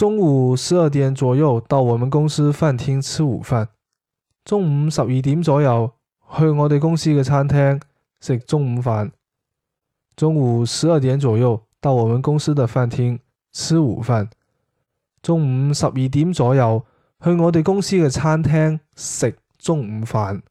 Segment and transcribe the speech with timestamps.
[0.00, 3.68] 中午十二点左右到我们公司饭厅吃午饭。
[4.46, 5.92] 中午十二点左右
[6.38, 7.78] 去我哋公司嘅餐厅
[8.18, 9.12] 食中午饭。
[10.16, 13.20] 中午十二点左右到我们公司的饭厅
[13.52, 14.30] 吃午饭。
[15.20, 16.82] 中午十二点左右
[17.22, 20.42] 去我哋公司嘅餐厅食中午饭。